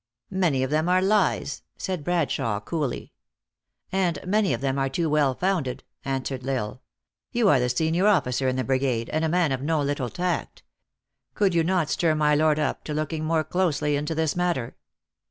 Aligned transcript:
"Many 0.31 0.63
of 0.63 0.71
them 0.71 0.89
are 0.89 0.99
lies," 0.99 1.61
said 1.77 2.03
Bradshawe, 2.03 2.61
coolly. 2.65 3.11
"And 3.91 4.17
many 4.25 4.51
of 4.51 4.59
them 4.59 4.79
are 4.79 4.89
too 4.89 5.11
well 5.11 5.35
founded," 5.35 5.83
an 6.03 6.23
swered 6.23 6.41
LTsle." 6.41 6.79
You 7.33 7.49
are 7.49 7.59
the 7.59 7.69
senior 7.69 8.07
officer 8.07 8.47
in 8.47 8.55
the 8.55 8.63
brigade, 8.63 9.11
and 9.13 9.23
a 9.23 9.29
man 9.29 9.51
of 9.51 9.61
no 9.61 9.79
little 9.79 10.09
tact. 10.09 10.63
Could 11.35 11.53
you 11.53 11.63
not 11.63 11.91
stir 11.91 12.15
my 12.15 12.33
lord 12.33 12.57
up 12.57 12.83
to 12.85 12.95
looking 12.95 13.23
more 13.25 13.43
closely 13.43 13.95
into 13.95 14.15
this 14.15 14.35
matter." 14.35 14.75